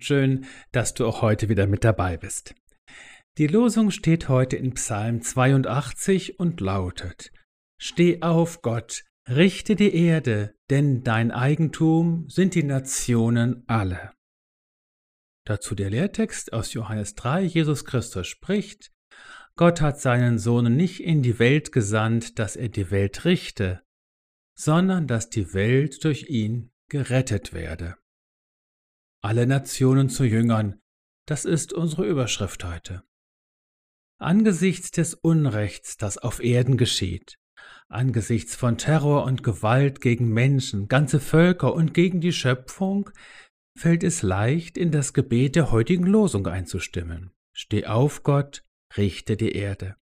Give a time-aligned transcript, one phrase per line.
[0.00, 2.54] Schön, dass du auch heute wieder mit dabei bist.
[3.36, 7.32] Die Losung steht heute in Psalm 82 und lautet:
[7.80, 14.12] Steh auf, Gott, richte die Erde, denn dein Eigentum sind die Nationen alle.
[15.44, 18.92] Dazu der Lehrtext aus Johannes 3, Jesus Christus spricht,
[19.56, 23.82] Gott hat seinen Sohn nicht in die Welt gesandt, dass er die Welt richte,
[24.56, 27.96] sondern dass die Welt durch ihn gerettet werde.
[29.28, 30.80] Alle Nationen zu Jüngern,
[31.26, 33.02] das ist unsere Überschrift heute.
[34.18, 37.38] Angesichts des Unrechts, das auf Erden geschieht,
[37.90, 43.10] angesichts von Terror und Gewalt gegen Menschen, ganze Völker und gegen die Schöpfung,
[43.76, 47.30] fällt es leicht, in das Gebet der heutigen Losung einzustimmen.
[47.52, 48.64] Steh auf, Gott,
[48.96, 49.96] richte die Erde.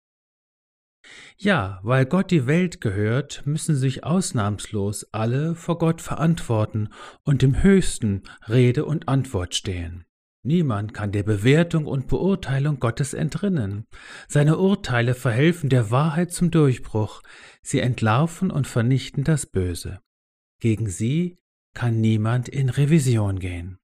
[1.37, 6.89] Ja, weil Gott die Welt gehört, müssen sich ausnahmslos alle vor Gott verantworten
[7.25, 10.05] und dem Höchsten Rede und Antwort stehen.
[10.43, 13.87] Niemand kann der Bewertung und Beurteilung Gottes entrinnen.
[14.29, 17.23] Seine Urteile verhelfen der Wahrheit zum Durchbruch,
[17.63, 19.99] sie entlarven und vernichten das Böse.
[20.61, 21.37] Gegen sie
[21.75, 23.79] kann niemand in Revision gehen.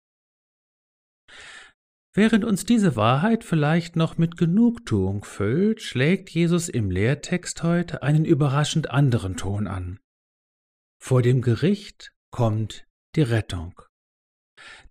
[2.14, 8.26] Während uns diese Wahrheit vielleicht noch mit Genugtuung füllt, schlägt Jesus im Lehrtext heute einen
[8.26, 9.98] überraschend anderen Ton an.
[11.02, 13.80] Vor dem Gericht kommt die Rettung.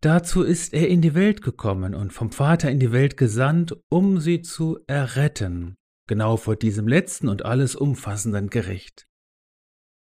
[0.02, 4.20] Dazu ist er in die Welt gekommen und vom Vater in die Welt gesandt, um
[4.20, 5.76] sie zu erretten,
[6.08, 9.08] genau vor diesem letzten und alles umfassenden Gericht.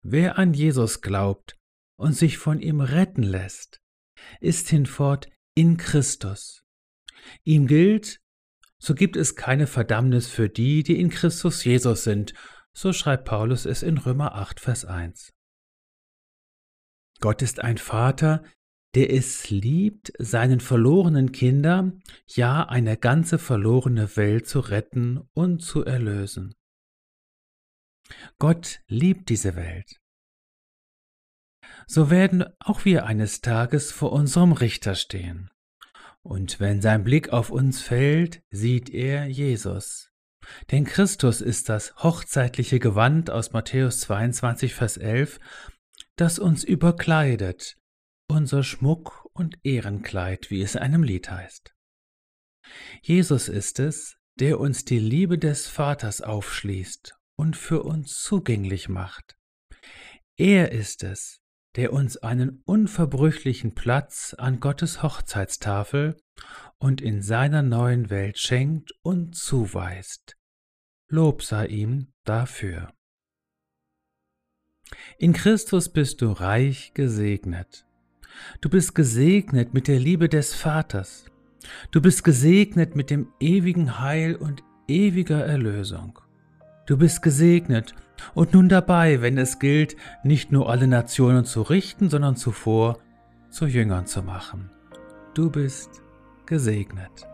[0.02, 1.56] Wer an Jesus glaubt
[1.98, 3.78] und sich von ihm retten lässt,
[4.40, 6.63] ist hinfort in Christus.
[7.42, 8.20] Ihm gilt,
[8.78, 12.34] so gibt es keine Verdammnis für die, die in Christus Jesus sind,
[12.72, 15.32] so schreibt Paulus es in Römer 8, Vers 1.
[17.20, 18.42] Gott ist ein Vater,
[18.94, 25.84] der es liebt, seinen verlorenen Kindern, ja eine ganze verlorene Welt zu retten und zu
[25.84, 26.54] erlösen.
[28.38, 30.00] Gott liebt diese Welt.
[31.86, 35.50] So werden auch wir eines Tages vor unserem Richter stehen.
[36.24, 40.10] Und wenn sein Blick auf uns fällt, sieht er Jesus.
[40.70, 45.38] Denn Christus ist das hochzeitliche Gewand aus Matthäus 22, Vers 11,
[46.16, 47.76] das uns überkleidet,
[48.28, 51.74] unser Schmuck und Ehrenkleid, wie es in einem Lied heißt.
[53.02, 59.36] Jesus ist es, der uns die Liebe des Vaters aufschließt und für uns zugänglich macht.
[60.36, 61.43] Er ist es,
[61.76, 66.16] der uns einen unverbrüchlichen Platz an Gottes Hochzeitstafel
[66.78, 70.36] und in seiner neuen Welt schenkt und zuweist.
[71.08, 72.92] Lob sei ihm dafür.
[75.18, 77.86] In Christus bist du reich gesegnet.
[78.60, 81.26] Du bist gesegnet mit der Liebe des Vaters.
[81.90, 86.18] Du bist gesegnet mit dem ewigen Heil und ewiger Erlösung.
[86.86, 87.94] Du bist gesegnet
[88.34, 92.98] und nun dabei, wenn es gilt, nicht nur alle Nationen zu richten, sondern zuvor
[93.50, 94.70] zu Jüngern zu machen.
[95.34, 96.02] Du bist
[96.46, 97.26] gesegnet.